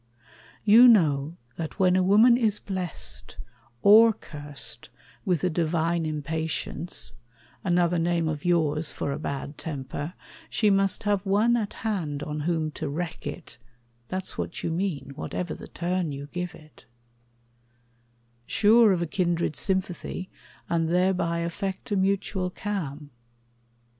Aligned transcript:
You 0.65 0.87
know 0.87 1.37
that 1.57 1.77
when 1.77 1.95
a 1.95 2.01
woman 2.01 2.35
Is 2.35 2.57
blessed, 2.57 3.37
or 3.83 4.13
cursed, 4.13 4.89
with 5.25 5.43
a 5.43 5.49
divine 5.51 6.07
impatience 6.07 7.13
(Another 7.63 7.99
name 7.99 8.27
of 8.27 8.43
yours 8.43 8.91
for 8.91 9.11
a 9.11 9.19
bad 9.19 9.59
temper) 9.59 10.15
She 10.49 10.71
must 10.71 11.03
have 11.03 11.23
one 11.23 11.55
at 11.55 11.73
hand 11.85 12.23
on 12.23 12.39
whom 12.39 12.71
to 12.81 12.89
wreak 12.89 13.27
it 13.27 13.59
(That's 14.07 14.39
what 14.39 14.63
you 14.63 14.71
mean, 14.71 15.11
whatever 15.13 15.53
the 15.53 15.67
turn 15.67 16.11
you 16.11 16.29
give 16.31 16.55
it), 16.55 16.85
Sure 18.47 18.91
of 18.93 19.03
a 19.03 19.05
kindred 19.05 19.55
sympathy, 19.55 20.31
and 20.67 20.89
thereby 20.89 21.41
Effect 21.41 21.91
a 21.91 21.95
mutual 21.95 22.49
calm? 22.49 23.11